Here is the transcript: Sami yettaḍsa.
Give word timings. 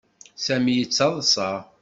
Sami 0.45 0.73
yettaḍsa. 0.75 1.51